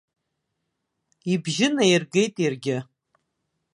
Ибжьы 1.31 1.67
наиргеит 1.75 2.35
иаргьы. 2.43 2.77